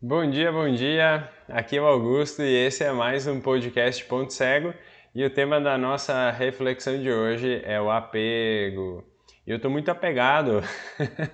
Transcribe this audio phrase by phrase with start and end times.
[0.00, 1.28] Bom dia, bom dia.
[1.48, 4.72] Aqui é o Augusto e esse é mais um podcast Ponto Cego.
[5.12, 9.04] E o tema da nossa reflexão de hoje é o apego.
[9.44, 10.62] E eu estou muito apegado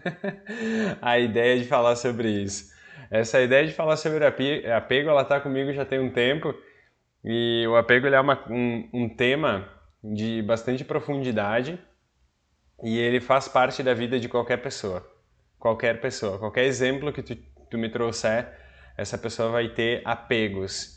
[1.03, 2.73] à ideia de falar sobre isso.
[3.11, 6.55] Essa ideia de falar sobre apego, ela está comigo já tem um tempo
[7.23, 9.69] e o apego é uma, um, um tema
[10.03, 11.79] de bastante profundidade
[12.83, 15.07] e ele faz parte da vida de qualquer pessoa.
[15.59, 17.37] Qualquer pessoa, qualquer exemplo que tu,
[17.75, 18.49] tu me trouxer,
[18.97, 20.97] essa pessoa vai ter apegos.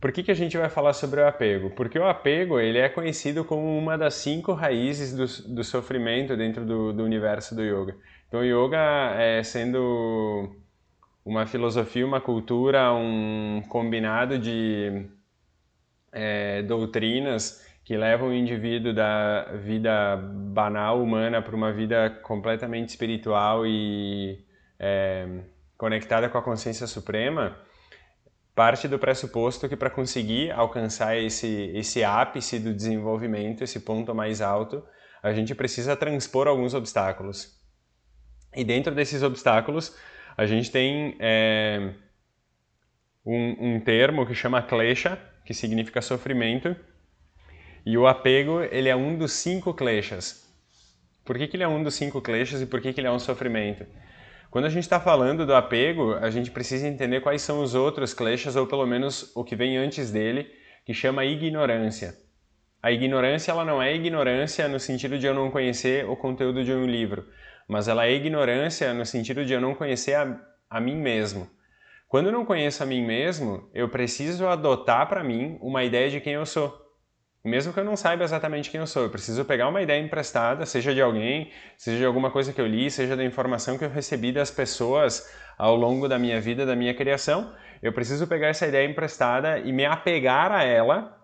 [0.00, 1.70] Por que, que a gente vai falar sobre o apego?
[1.70, 6.64] Porque o apego ele é conhecido como uma das cinco raízes do, do sofrimento dentro
[6.64, 7.96] do, do, universo do yoga.
[8.26, 10.56] Então, o yoga é sendo
[11.24, 15.06] uma filosofia, uma cultura, um combinado de
[16.10, 23.66] é, doutrinas que levam o indivíduo da vida banal humana para uma vida completamente espiritual
[23.66, 24.44] e
[24.78, 25.26] é,
[25.80, 27.56] conectada com a consciência suprema
[28.54, 34.42] parte do pressuposto que para conseguir alcançar esse, esse ápice do desenvolvimento, esse ponto mais
[34.42, 34.84] alto,
[35.22, 37.58] a gente precisa transpor alguns obstáculos.
[38.54, 39.96] E dentro desses obstáculos,
[40.36, 41.94] a gente tem é,
[43.24, 46.76] um, um, termo que chama klesha, que significa sofrimento,
[47.86, 50.46] e o apego ele é um dos cinco kleshas.
[51.24, 53.12] Por que, que ele é um dos cinco kleshas e por que, que ele é
[53.12, 53.86] um sofrimento?
[54.50, 58.12] Quando a gente está falando do apego, a gente precisa entender quais são os outros
[58.12, 60.50] kleshas, ou pelo menos o que vem antes dele,
[60.84, 62.14] que chama ignorância.
[62.82, 66.72] A ignorância ela não é ignorância no sentido de eu não conhecer o conteúdo de
[66.72, 67.28] um livro,
[67.68, 71.48] mas ela é ignorância no sentido de eu não conhecer a, a mim mesmo.
[72.08, 76.20] Quando eu não conheço a mim mesmo, eu preciso adotar para mim uma ideia de
[76.20, 76.76] quem eu sou
[77.44, 80.66] mesmo que eu não saiba exatamente quem eu sou, eu preciso pegar uma ideia emprestada,
[80.66, 83.90] seja de alguém, seja de alguma coisa que eu li, seja da informação que eu
[83.90, 88.66] recebi das pessoas ao longo da minha vida, da minha criação, eu preciso pegar essa
[88.66, 91.18] ideia emprestada e me apegar a ela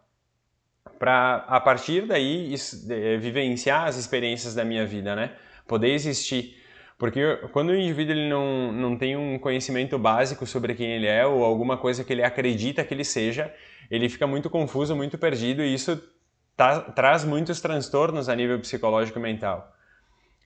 [0.99, 2.55] para a partir daí
[2.89, 5.33] eh, vivenciar as experiências da minha vida, né?
[5.67, 6.57] Poder existir.
[6.99, 11.27] Porque quando o indivíduo ele não, não tem um conhecimento básico sobre quem ele é
[11.27, 13.53] ou alguma coisa que ele acredita que ele seja,
[13.91, 16.03] ele fica muito confuso, muito perdido e isso
[16.57, 19.73] tá, traz muitos transtornos a nível psicológico e mental.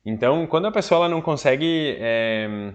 [0.05, 2.73] Então, quando a pessoa não consegue é,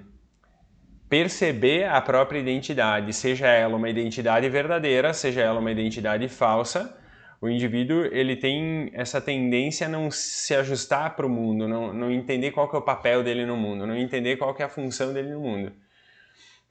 [1.10, 6.98] perceber a própria identidade, seja ela uma identidade verdadeira, seja ela uma identidade falsa,
[7.46, 12.12] o indivíduo ele tem essa tendência a não se ajustar para o mundo, não, não
[12.12, 14.70] entender qual que é o papel dele no mundo, não entender qual que é a
[14.70, 15.72] função dele no mundo.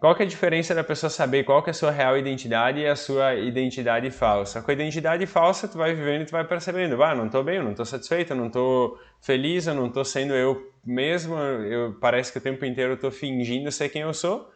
[0.01, 2.81] Qual que é a diferença da pessoa saber qual que é a sua real identidade
[2.81, 4.61] e a sua identidade falsa?
[4.61, 7.57] Com a identidade falsa, tu vai vivendo e tu vai percebendo, ah, não estou bem,
[7.57, 11.97] eu não estou satisfeito, eu não estou feliz, eu não estou sendo eu mesmo, eu,
[12.01, 14.53] parece que o tempo inteiro eu estou fingindo ser quem eu sou.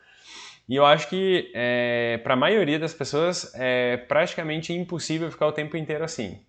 [0.68, 5.52] E eu acho que é, para a maioria das pessoas é praticamente impossível ficar o
[5.52, 6.44] tempo inteiro assim.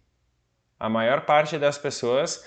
[0.77, 2.45] A maior parte das pessoas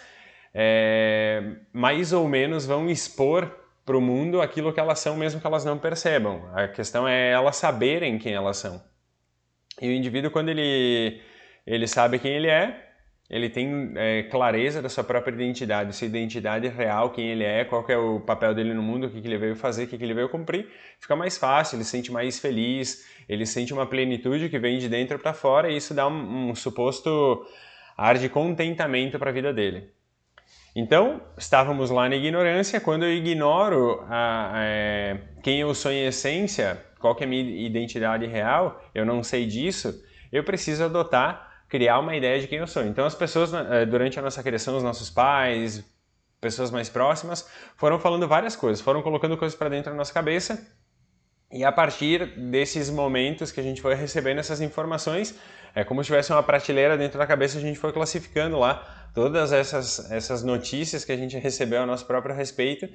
[0.52, 3.50] é, mais ou menos vão expor
[3.86, 6.48] para o mundo aquilo que elas são, mesmo que elas não percebam.
[6.54, 8.82] A questão é elas saberem quem elas são.
[9.80, 11.20] E o indivíduo, quando ele,
[11.66, 12.91] ele sabe quem ele é,
[13.32, 17.82] ele tem é, clareza da sua própria identidade, sua identidade real, quem ele é, qual
[17.88, 20.04] é o papel dele no mundo, o que, que ele veio fazer, o que, que
[20.04, 20.68] ele veio cumprir,
[21.00, 24.86] fica mais fácil, ele se sente mais feliz, ele sente uma plenitude que vem de
[24.86, 27.46] dentro para fora e isso dá um, um suposto
[27.96, 29.88] ar de contentamento para a vida dele.
[30.76, 32.80] Então, estávamos lá na ignorância.
[32.80, 37.66] Quando eu ignoro a, a, é, quem eu sou em essência, qual é a minha
[37.66, 42.66] identidade real, eu não sei disso, eu preciso adotar, criar uma ideia de quem eu
[42.66, 42.84] sou.
[42.84, 45.82] Então, as pessoas, é, durante a nossa criação, os nossos pais,
[46.38, 50.62] pessoas mais próximas, foram falando várias coisas, foram colocando coisas para dentro da nossa cabeça.
[51.50, 55.34] E a partir desses momentos que a gente foi recebendo essas informações,
[55.74, 59.50] é como se tivesse uma prateleira dentro da cabeça, a gente foi classificando lá todas
[59.50, 62.86] essas, essas notícias que a gente recebeu a nosso próprio respeito.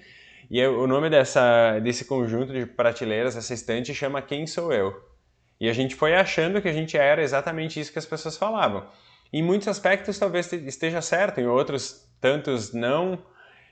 [0.52, 5.17] E o nome dessa, desse conjunto de prateleiras, essa estante, chama Quem Sou Eu?
[5.60, 8.86] E a gente foi achando que a gente era exatamente isso que as pessoas falavam.
[9.32, 13.20] Em muitos aspectos talvez esteja certo, em outros tantos não.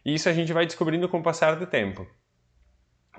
[0.03, 2.07] E isso a gente vai descobrindo com o passar do tempo.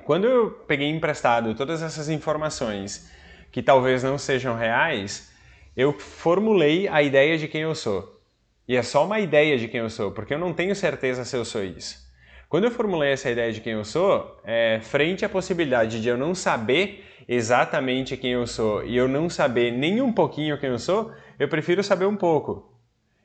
[0.04, 3.10] Quando eu peguei emprestado todas essas informações
[3.50, 5.32] que talvez não sejam reais,
[5.76, 8.20] eu formulei a ideia de quem eu sou.
[8.69, 11.36] E é só uma ideia de quem eu sou, porque eu não tenho certeza se
[11.36, 12.06] eu sou isso.
[12.48, 16.16] Quando eu formulei essa ideia de quem eu sou, é, frente à possibilidade de eu
[16.16, 20.78] não saber exatamente quem eu sou e eu não saber nem um pouquinho quem eu
[20.78, 22.72] sou, eu prefiro saber um pouco.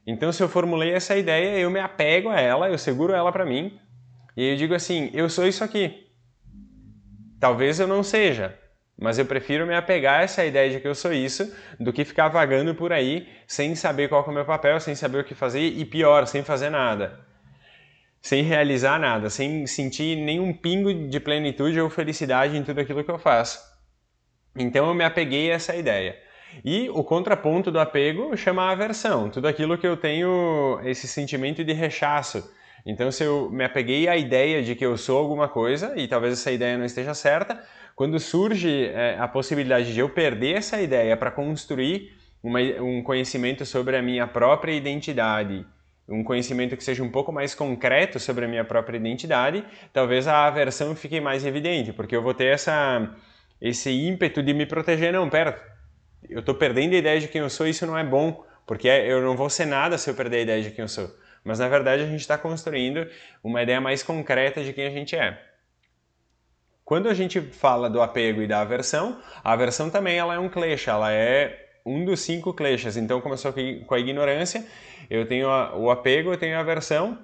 [0.07, 3.45] Então, se eu formulei essa ideia, eu me apego a ela, eu seguro ela para
[3.45, 3.79] mim
[4.35, 6.07] e eu digo assim: eu sou isso aqui.
[7.39, 8.57] Talvez eu não seja,
[8.97, 12.03] mas eu prefiro me apegar a essa ideia de que eu sou isso do que
[12.03, 15.35] ficar vagando por aí sem saber qual é o meu papel, sem saber o que
[15.35, 17.31] fazer e pior, sem fazer nada.
[18.21, 23.12] Sem realizar nada, sem sentir nenhum pingo de plenitude ou felicidade em tudo aquilo que
[23.12, 23.59] eu faço.
[24.56, 26.15] Então eu me apeguei a essa ideia.
[26.63, 31.63] E o contraponto do apego chama a aversão, tudo aquilo que eu tenho esse sentimento
[31.63, 32.51] de rechaço.
[32.85, 36.33] Então, se eu me apeguei à ideia de que eu sou alguma coisa, e talvez
[36.33, 37.63] essa ideia não esteja certa,
[37.95, 43.65] quando surge é, a possibilidade de eu perder essa ideia para construir uma, um conhecimento
[43.65, 45.65] sobre a minha própria identidade,
[46.07, 49.63] um conhecimento que seja um pouco mais concreto sobre a minha própria identidade,
[49.94, 53.15] talvez a aversão fique mais evidente, porque eu vou ter essa,
[53.62, 55.13] esse ímpeto de me proteger.
[55.13, 55.62] Não, pera,
[56.30, 59.21] eu estou perdendo a ideia de quem eu sou isso não é bom, porque eu
[59.21, 61.09] não vou ser nada se eu perder a ideia de quem eu sou.
[61.44, 63.07] Mas na verdade a gente está construindo
[63.44, 65.42] uma ideia mais concreta de quem a gente é.
[66.83, 70.50] Quando a gente fala do apego e da aversão, a aversão também ela é um
[70.50, 72.98] klesha, ela é um dos cinco kleshas.
[72.98, 74.66] Então começou com a ignorância,
[75.10, 77.18] eu tenho o apego, eu tenho a aversão,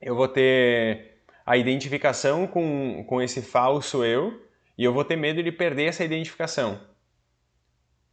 [0.00, 4.40] eu vou ter a identificação com, com esse falso eu
[4.76, 6.80] e eu vou ter medo de perder essa identificação.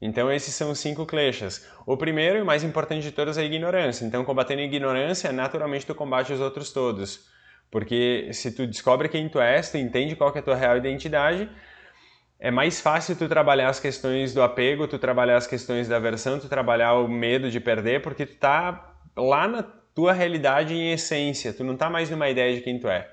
[0.02, 1.68] Então esses são os cinco kleshas.
[1.86, 4.06] O primeiro e mais importante de todos é a ignorância.
[4.06, 7.28] Então combatendo a ignorância, naturalmente tu combate os outros todos.
[7.70, 11.50] Porque se tu descobre quem tu és, tu entende qual é a tua real identidade,
[12.40, 16.40] é mais fácil tu trabalhar as questões do apego, tu trabalhar as questões da aversão,
[16.40, 19.62] tu trabalhar o medo de perder, porque tu tá lá na
[19.94, 23.10] tua realidade em essência, tu não tá mais numa ideia de quem tu é.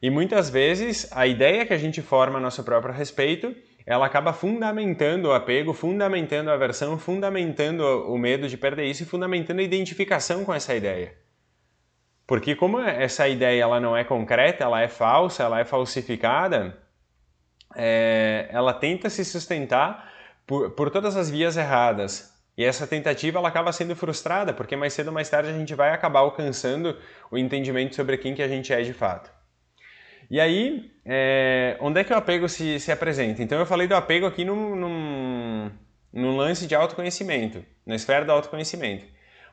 [0.00, 3.52] E muitas vezes a ideia que a gente forma a nosso próprio respeito,
[3.84, 9.06] ela acaba fundamentando o apego, fundamentando a aversão, fundamentando o medo de perder isso e
[9.06, 11.12] fundamentando a identificação com essa ideia.
[12.26, 16.78] Porque como essa ideia ela não é concreta, ela é falsa, ela é falsificada,
[17.76, 20.12] é, ela tenta se sustentar
[20.46, 22.32] por, por todas as vias erradas.
[22.56, 25.74] E essa tentativa ela acaba sendo frustrada, porque mais cedo ou mais tarde a gente
[25.74, 26.96] vai acabar alcançando
[27.30, 29.30] o entendimento sobre quem que a gente é de fato.
[30.30, 33.42] E aí, é, onde é que o apego se, se apresenta?
[33.42, 35.70] Então eu falei do apego aqui num, num,
[36.12, 39.04] num lance de autoconhecimento, na esfera do autoconhecimento.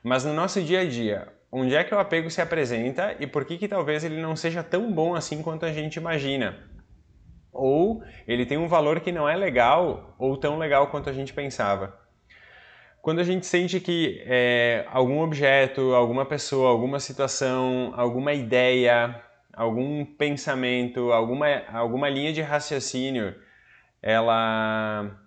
[0.02, 3.44] Mas no nosso dia a dia, onde é que o apego se apresenta e por
[3.44, 6.71] que, que talvez ele não seja tão bom assim quanto a gente imagina.
[7.52, 11.34] Ou ele tem um valor que não é legal ou tão legal quanto a gente
[11.34, 12.00] pensava.
[13.02, 19.20] Quando a gente sente que é, algum objeto, alguma pessoa, alguma situação, alguma ideia,
[19.52, 23.34] algum pensamento, alguma, alguma linha de raciocínio,
[24.00, 25.18] ela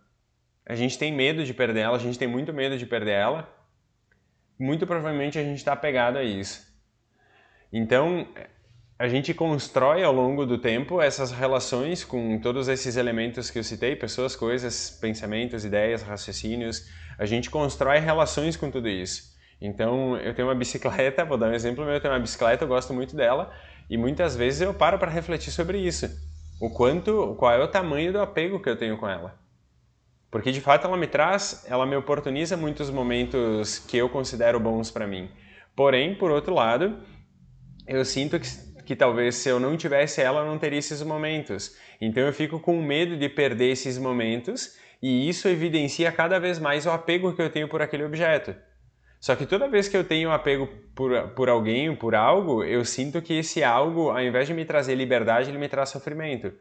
[0.66, 3.54] a gente tem medo de perder ela, a gente tem muito medo de perder ela,
[4.58, 6.66] muito provavelmente a gente está apegado a isso.
[7.72, 8.28] Então,
[8.98, 13.64] a gente constrói ao longo do tempo essas relações com todos esses elementos que eu
[13.64, 16.88] citei, pessoas, coisas, pensamentos, ideias, raciocínios.
[17.18, 19.36] A gente constrói relações com tudo isso.
[19.60, 22.70] Então, eu tenho uma bicicleta, vou dar um exemplo meu, eu tenho uma bicicleta, eu
[22.70, 23.52] gosto muito dela,
[23.90, 26.10] e muitas vezes eu paro para refletir sobre isso.
[26.62, 29.38] O quanto, qual é o tamanho do apego que eu tenho com ela.
[30.32, 34.90] Porque de fato ela me traz, ela me oportuniza muitos momentos que eu considero bons
[34.90, 35.30] para mim.
[35.76, 36.98] Porém, por outro lado,
[37.88, 38.48] eu sinto que,
[38.86, 41.76] que talvez se eu não tivesse ela, eu não teria esses momentos.
[42.00, 46.86] Então eu fico com medo de perder esses momentos e isso evidencia cada vez mais
[46.86, 48.56] o apego que eu tenho por aquele objeto.
[49.20, 53.22] Só que toda vez que eu tenho apego por, por alguém, por algo, eu sinto
[53.22, 56.54] que esse algo, ao invés de me trazer liberdade, ele me traz sofrimento.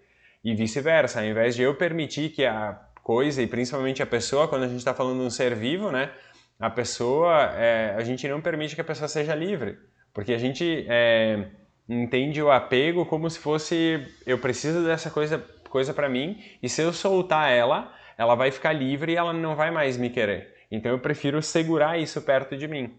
[0.43, 4.63] E vice-versa, ao invés de eu permitir que a coisa, e principalmente a pessoa, quando
[4.63, 6.11] a gente está falando de um ser vivo, né?
[6.59, 9.77] A pessoa, é, a gente não permite que a pessoa seja livre,
[10.15, 11.49] porque a gente é,
[11.89, 15.39] entende o apego como se fosse eu preciso dessa coisa,
[15.69, 19.55] coisa para mim, e se eu soltar ela, ela vai ficar livre e ela não
[19.57, 20.55] vai mais me querer.
[20.71, 22.99] Então eu prefiro segurar isso perto de mim.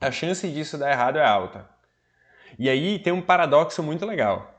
[0.00, 1.68] A chance disso dar errado é alta.
[2.58, 4.54] E aí tem um paradoxo muito legal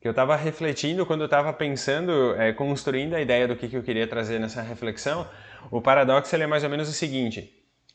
[0.00, 3.76] que eu estava refletindo quando eu estava pensando, é, construindo a ideia do que, que
[3.76, 5.28] eu queria trazer nessa reflexão.
[5.70, 7.52] O paradoxo é mais ou menos o seguinte: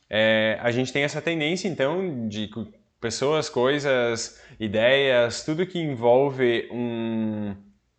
[0.08, 2.50] é, a gente tem essa tendência, então, de
[3.04, 7.54] pessoas, coisas, ideias, tudo que envolve um,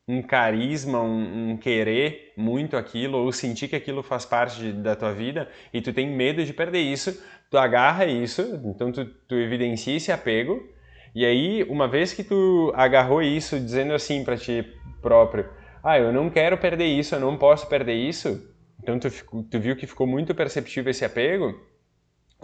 [0.07, 4.95] um carisma, um, um, querer muito aquilo, ou sentir que aquilo faz parte de, da
[4.95, 9.35] tua vida e tu tem medo de perder isso, tu agarra isso, então tu, tu
[9.35, 10.59] evidencia esse apego
[11.13, 14.65] e aí, uma vez que tu agarrou isso dizendo assim para ti
[15.03, 15.47] próprio,
[15.83, 19.09] ah, eu não quero perder isso, eu não posso perder isso, então tu,
[19.51, 21.53] tu viu que ficou muito perceptível esse apego,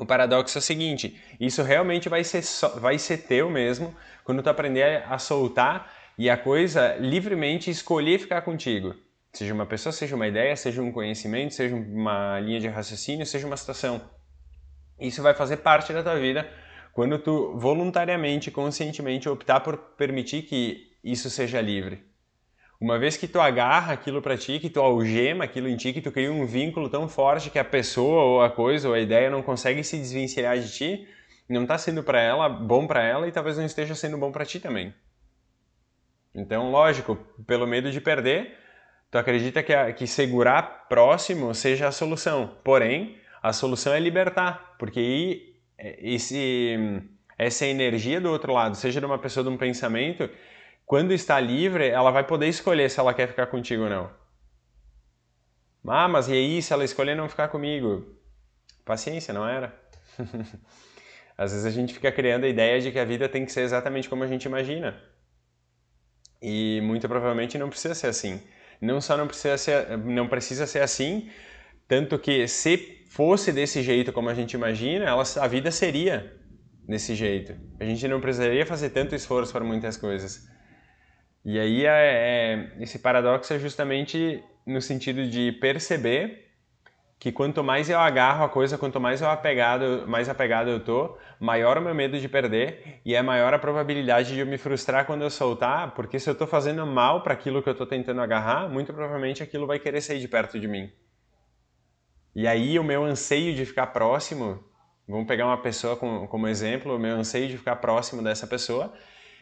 [0.01, 2.41] o paradoxo é o seguinte, isso realmente vai ser,
[2.79, 8.41] vai ser teu mesmo quando tu aprender a soltar e a coisa livremente escolher ficar
[8.41, 8.95] contigo.
[9.31, 13.45] Seja uma pessoa, seja uma ideia, seja um conhecimento, seja uma linha de raciocínio, seja
[13.45, 14.01] uma situação.
[14.99, 16.49] Isso vai fazer parte da tua vida
[16.93, 22.03] quando tu voluntariamente, conscientemente optar por permitir que isso seja livre.
[22.81, 26.01] Uma vez que tu agarra aquilo para ti, que tu algema aquilo em ti, que
[26.01, 29.29] tu cria um vínculo tão forte que a pessoa ou a coisa ou a ideia
[29.29, 31.07] não consegue se desvencilhar de ti,
[31.47, 34.45] não está sendo para ela bom para ela e talvez não esteja sendo bom para
[34.45, 34.91] ti também.
[36.33, 38.57] Então, lógico, pelo medo de perder,
[39.11, 42.57] tu acredita que, a, que segurar próximo seja a solução.
[42.63, 47.03] Porém, a solução é libertar, porque aí é, esse,
[47.37, 50.27] essa energia do outro lado, seja de uma pessoa de um pensamento,
[50.91, 54.11] quando está livre, ela vai poder escolher se ela quer ficar contigo ou não.
[55.87, 58.13] Ah, mas e aí, se ela escolher não ficar comigo?
[58.83, 59.73] Paciência, não era?
[61.37, 63.61] Às vezes a gente fica criando a ideia de que a vida tem que ser
[63.61, 65.01] exatamente como a gente imagina.
[66.41, 68.41] E muito provavelmente não precisa ser assim.
[68.81, 71.31] Não só não precisa ser, não precisa ser assim,
[71.87, 76.37] tanto que se fosse desse jeito como a gente imagina, ela, a vida seria
[76.85, 77.55] desse jeito.
[77.79, 80.50] A gente não precisaria fazer tanto esforço para muitas coisas.
[81.43, 86.51] E aí é, é, esse paradoxo é justamente no sentido de perceber
[87.19, 91.17] que quanto mais eu agarro a coisa, quanto mais eu apegado, mais apegado eu tô,
[91.39, 95.05] maior o meu medo de perder e é maior a probabilidade de eu me frustrar
[95.05, 98.21] quando eu soltar, porque se eu estou fazendo mal para aquilo que eu estou tentando
[98.21, 100.91] agarrar, muito provavelmente aquilo vai querer sair de perto de mim.
[102.35, 104.63] E aí o meu anseio de ficar próximo,
[105.07, 108.93] vamos pegar uma pessoa como, como exemplo, o meu anseio de ficar próximo dessa pessoa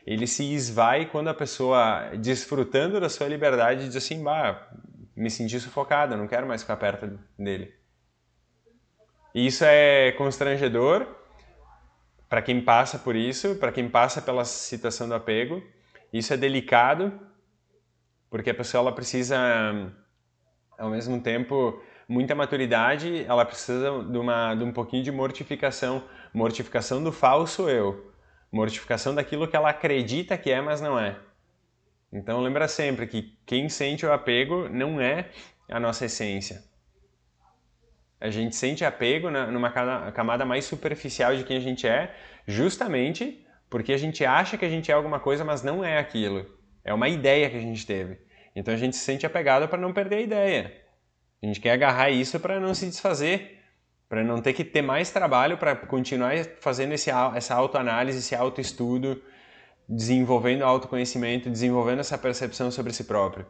[0.10, 4.68] ele se esvai quando a pessoa, desfrutando da sua liberdade, diz assim, bah,
[5.16, 7.72] me senti sufocada, não quero mais ficar perto dele.
[9.36, 11.06] E isso é constrangedor
[12.28, 15.62] para quem passa por isso, para quem passa pela situação do apego.
[16.12, 17.13] Isso é delicado,
[18.32, 19.38] porque a pessoa ela precisa,
[20.75, 27.04] ao mesmo tempo, muita maturidade, ela precisa de, uma, de um pouquinho de mortificação, mortificação
[27.04, 28.10] do falso eu
[28.51, 31.18] mortificação daquilo que ela acredita que é, mas não é.
[32.12, 35.29] Então lembra sempre que quem sente o apego não é
[35.70, 36.63] a nossa essência.
[38.20, 39.72] A gente sente apego numa
[40.12, 42.13] camada mais superficial de quem a gente é,
[42.46, 46.46] justamente porque a gente acha que a gente é alguma coisa, mas não é aquilo.
[46.84, 48.18] É uma ideia que a gente teve.
[48.56, 50.74] Então a gente se sente apegado para não perder a ideia.
[51.41, 53.59] A gente quer agarrar isso para não se desfazer
[54.10, 59.22] para não ter que ter mais trabalho para continuar fazendo esse, essa autoanálise, esse autoestudo,
[59.88, 63.46] desenvolvendo autoconhecimento, desenvolvendo essa percepção sobre si próprio.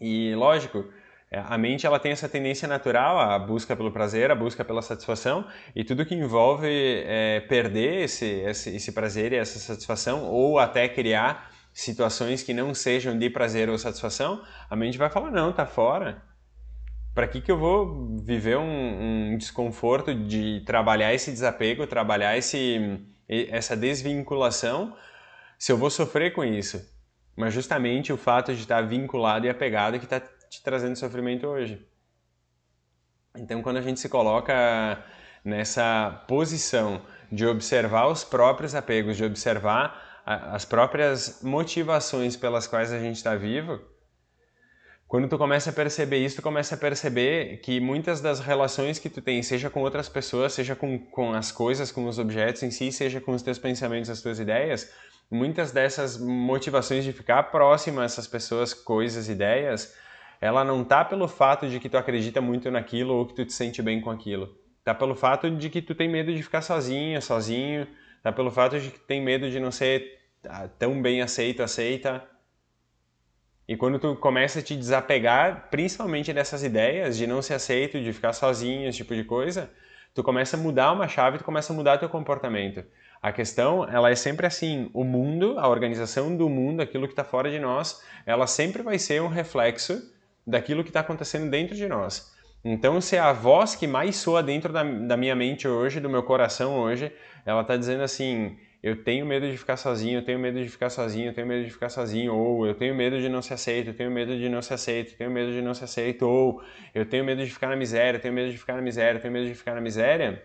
[0.00, 0.86] E lógico,
[1.30, 4.80] é, a mente ela tem essa tendência natural à busca pelo prazer, à busca pela
[4.80, 6.68] satisfação, e tudo que envolve
[7.06, 12.72] é, perder esse, esse, esse prazer e essa satisfação, ou até criar situações que não
[12.72, 16.22] sejam de prazer ou satisfação, a mente vai falar: não, tá fora
[17.16, 23.00] para que, que eu vou viver um, um, desconforto de trabalhar esse desapego, trabalhar esse,
[23.26, 24.94] essa desvinculação,
[25.58, 26.86] se eu vou sofrer com isso?
[27.34, 31.82] Mas justamente o fato de estar vinculado e apegado que está te trazendo sofrimento hoje.
[33.34, 35.02] Então, quando a gente se coloca
[35.42, 37.00] nessa posição
[37.32, 43.34] de observar os próprios apegos, de observar as próprias motivações pelas quais a gente está
[43.34, 43.95] vivo,
[45.08, 49.08] quando tu começa a perceber isso, tu começa a perceber que muitas das relações que
[49.08, 52.72] tu tem, seja com outras pessoas, seja com, com as coisas, com os objetos em
[52.72, 54.92] si, seja com os teus pensamentos, as tuas ideias,
[55.30, 59.94] muitas dessas motivações de ficar próximo a essas pessoas, coisas, ideias,
[60.40, 63.52] ela não tá pelo fato de que tu acredita muito naquilo ou que tu te
[63.52, 64.56] sente bem com aquilo.
[64.84, 67.86] Tá pelo fato de que tu tem medo de ficar sozinha, sozinho,
[68.24, 72.22] tá pelo fato de que tem medo de não ser ah, tão bem aceito, aceita,
[73.68, 78.12] e quando tu começa a te desapegar, principalmente dessas ideias de não ser aceito, de
[78.12, 79.70] ficar sozinho, esse tipo de coisa,
[80.14, 82.84] tu começa a mudar uma chave, tu começa a mudar teu comportamento.
[83.20, 87.24] A questão, ela é sempre assim, o mundo, a organização do mundo, aquilo que está
[87.24, 90.00] fora de nós, ela sempre vai ser um reflexo
[90.46, 92.32] daquilo que está acontecendo dentro de nós.
[92.64, 96.22] Então, se a voz que mais soa dentro da, da minha mente hoje, do meu
[96.22, 97.12] coração hoje,
[97.44, 100.90] ela está dizendo assim, eu tenho medo de ficar sozinho, eu tenho medo de ficar
[100.90, 103.88] sozinho, eu tenho medo de ficar sozinho, ou eu tenho medo de não ser aceito,
[103.88, 106.62] eu tenho medo de não ser aceito, eu tenho medo de não ser aceito, ou
[106.94, 109.22] eu tenho medo de ficar na miséria, eu tenho medo de ficar na miséria, eu
[109.22, 110.42] tenho medo de ficar na miséria,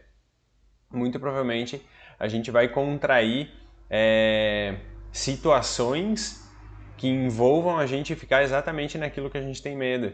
[0.91, 1.81] muito provavelmente
[2.19, 3.51] a gente vai contrair
[3.89, 4.77] é,
[5.11, 6.47] situações
[6.97, 10.13] que envolvam a gente ficar exatamente naquilo que a gente tem medo.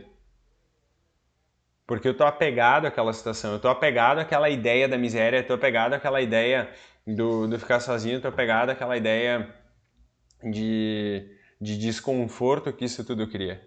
[1.86, 5.54] Porque eu tô apegado àquela situação, eu tô apegado àquela ideia da miséria, eu tô
[5.54, 6.70] apegado àquela ideia
[7.08, 9.54] do, do ficar sozinho, tô pegado aquela ideia
[10.44, 11.26] de,
[11.60, 13.66] de desconforto que isso tudo cria.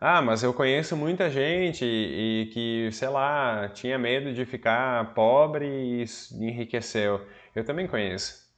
[0.00, 5.12] Ah, mas eu conheço muita gente e, e que, sei lá, tinha medo de ficar
[5.12, 6.04] pobre e
[6.34, 7.26] enriqueceu.
[7.54, 8.48] Eu também conheço.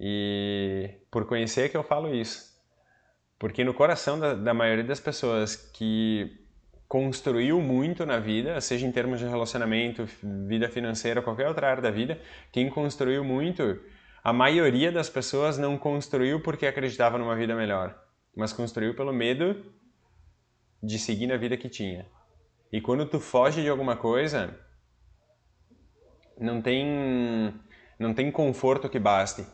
[0.00, 2.54] E por conhecer que eu falo isso.
[3.38, 6.43] Porque no coração da, da maioria das pessoas que
[6.94, 10.06] construiu muito na vida, seja em termos de relacionamento,
[10.46, 12.20] vida financeira, qualquer outra área da vida,
[12.52, 13.80] quem construiu muito,
[14.22, 18.00] a maioria das pessoas não construiu porque acreditava numa vida melhor,
[18.36, 19.74] mas construiu pelo medo
[20.80, 22.06] de seguir na vida que tinha.
[22.72, 24.56] E quando tu foge de alguma coisa,
[26.38, 27.52] não tem
[27.98, 29.44] não tem conforto que baste.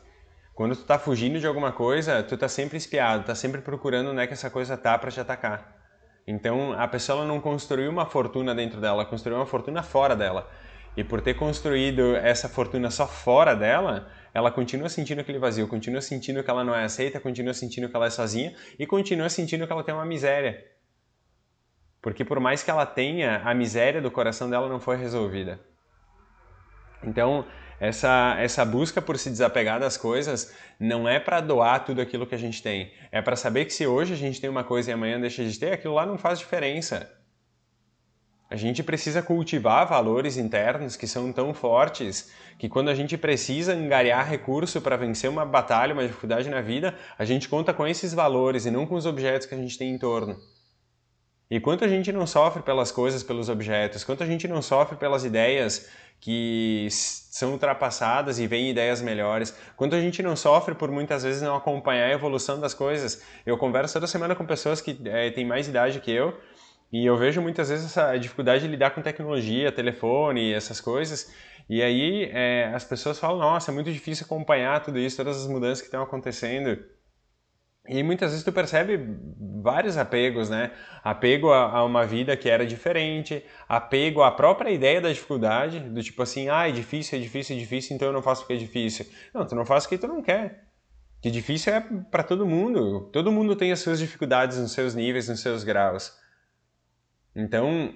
[0.55, 4.21] Quando tu tá fugindo de alguma coisa, tu tá sempre espiado, tá sempre procurando onde
[4.21, 5.80] é que essa coisa tá para te atacar.
[6.27, 10.49] Então, a pessoa não construiu uma fortuna dentro dela, ela construiu uma fortuna fora dela.
[10.97, 16.01] E por ter construído essa fortuna só fora dela, ela continua sentindo aquele vazio, continua
[16.01, 19.67] sentindo que ela não é aceita, continua sentindo que ela é sozinha e continua sentindo
[19.67, 20.65] que ela tem uma miséria.
[22.03, 25.61] Porque por mais que ela tenha, a miséria do coração dela não foi resolvida.
[27.03, 27.47] Então,
[27.81, 32.35] essa, essa busca por se desapegar das coisas não é para doar tudo aquilo que
[32.35, 32.93] a gente tem.
[33.11, 35.59] É para saber que se hoje a gente tem uma coisa e amanhã deixa de
[35.59, 37.11] ter, aquilo lá não faz diferença.
[38.51, 43.73] A gente precisa cultivar valores internos que são tão fortes que quando a gente precisa
[43.73, 48.13] angariar recurso para vencer uma batalha, uma dificuldade na vida, a gente conta com esses
[48.13, 50.37] valores e não com os objetos que a gente tem em torno.
[51.51, 54.97] E quanto a gente não sofre pelas coisas, pelos objetos, quanto a gente não sofre
[54.97, 55.89] pelas ideias
[56.21, 59.57] que são ultrapassadas e vêm ideias melhores.
[59.77, 63.23] Quanto a gente não sofre por muitas vezes não acompanhar a evolução das coisas.
[63.47, 66.39] Eu converso toda semana com pessoas que é, têm mais idade que eu
[66.93, 71.33] e eu vejo muitas vezes essa dificuldade de lidar com tecnologia, telefone, essas coisas.
[71.69, 75.47] E aí é, as pessoas falam: nossa, é muito difícil acompanhar tudo isso, todas as
[75.47, 76.79] mudanças que estão acontecendo.
[77.93, 79.05] E muitas vezes tu percebe
[79.61, 80.71] vários apegos, né?
[81.03, 86.01] Apego a, a, uma vida que era diferente, apego à própria ideia da dificuldade, do
[86.01, 88.57] tipo assim, ah, é difícil, é difícil, é difícil, então eu não faço porque é
[88.57, 89.07] difícil.
[89.35, 90.69] Não, tu não faz porque tu não quer.
[91.21, 91.81] Que difícil é
[92.13, 93.11] para todo mundo.
[93.13, 96.17] Todo mundo tem as suas dificuldades nos seus níveis, nos seus graus.
[97.35, 97.93] Então,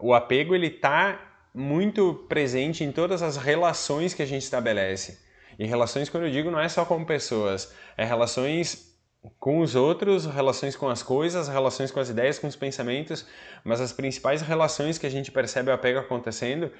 [0.00, 1.20] o apego ele tá
[1.54, 5.20] muito presente em todas as relações que a gente estabelece.
[5.58, 8.89] E relações, quando eu digo, não é só com pessoas, é relações
[9.38, 13.26] com os outros, relações com as coisas, relações com as ideias, com os pensamentos,
[13.64, 16.72] mas as principais relações que a gente percebe o apego acontecendo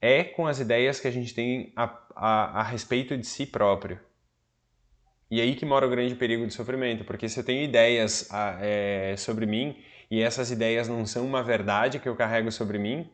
[0.00, 1.84] é com as ideias que a gente tem a,
[2.14, 3.98] a, a respeito de si próprio.
[5.30, 8.28] E aí que mora o grande perigo do sofrimento, porque se eu tenho ideias
[8.60, 9.76] é, sobre mim
[10.10, 13.10] e essas ideias não são uma verdade que eu carrego sobre mim,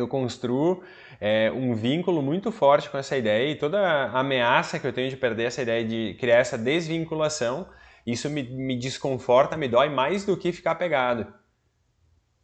[0.00, 0.82] eu construo
[1.20, 5.10] é, um vínculo muito forte com essa ideia e toda a ameaça que eu tenho
[5.10, 7.68] de perder essa ideia de criar essa desvinculação,
[8.06, 11.26] isso me, me desconforta, me dói mais do que ficar apegado.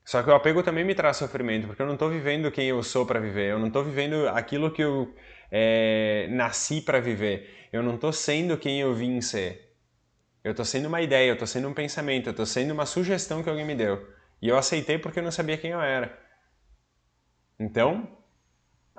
[0.05, 2.83] Só que o apego também me traz sofrimento, porque eu não estou vivendo quem eu
[2.83, 5.15] sou para viver, eu não estou vivendo aquilo que eu
[5.51, 9.73] é, nasci para viver, eu não estou sendo quem eu vim ser.
[10.43, 13.43] Eu estou sendo uma ideia, eu estou sendo um pensamento, eu estou sendo uma sugestão
[13.43, 14.07] que alguém me deu.
[14.43, 16.19] E eu aceitei porque eu não sabia quem eu era.
[17.59, 18.09] Então,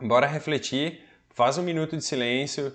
[0.01, 2.73] bora refletir, faz um minuto de silêncio,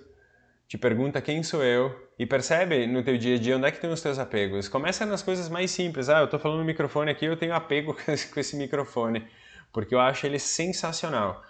[0.68, 3.80] te pergunta quem sou eu e percebe no teu dia a dia onde é que
[3.80, 4.68] tem os teus apegos.
[4.68, 6.08] Começa nas coisas mais simples.
[6.08, 9.26] Ah, eu estou falando no microfone aqui, eu tenho apego com esse microfone,
[9.72, 11.42] porque eu acho ele sensacional.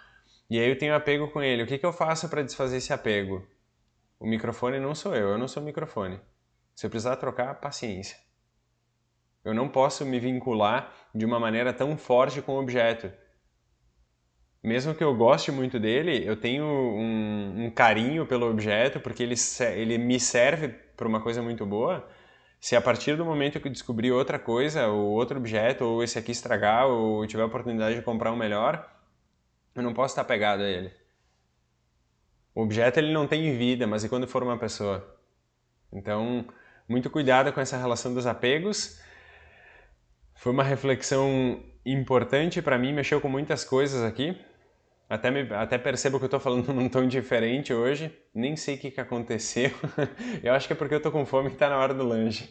[0.49, 1.63] E aí eu tenho apego com ele.
[1.63, 3.45] O que, que eu faço para desfazer esse apego?
[4.17, 6.19] O microfone não sou eu, eu não sou o microfone.
[6.73, 8.17] Se eu precisar trocar, paciência.
[9.43, 13.11] Eu não posso me vincular de uma maneira tão forte com o objeto
[14.63, 19.35] mesmo que eu goste muito dele, eu tenho um, um carinho pelo objeto porque ele,
[19.75, 22.07] ele me serve para uma coisa muito boa.
[22.59, 26.19] Se a partir do momento que eu descobrir outra coisa, ou outro objeto, ou esse
[26.19, 28.87] aqui estragar, ou tiver a oportunidade de comprar um melhor,
[29.73, 30.93] eu não posso estar pegado a ele.
[32.53, 35.17] O objeto ele não tem vida, mas e quando for uma pessoa?
[35.91, 36.45] Então,
[36.87, 39.01] muito cuidado com essa relação dos apegos.
[40.35, 44.37] Foi uma reflexão importante para mim, mexeu com muitas coisas aqui.
[45.11, 48.17] Até, me, até percebo que eu estou falando num tom diferente hoje.
[48.33, 49.69] Nem sei o que, que aconteceu.
[50.41, 52.49] Eu acho que é porque eu estou com fome e está na hora do lanche.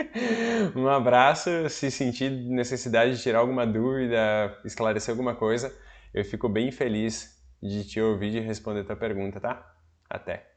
[0.74, 1.50] um abraço.
[1.68, 5.70] Se sentir necessidade de tirar alguma dúvida, esclarecer alguma coisa,
[6.14, 9.62] eu fico bem feliz de te ouvir e responder tua pergunta, tá?
[10.08, 10.51] Até!